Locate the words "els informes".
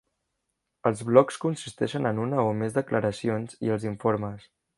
3.77-4.51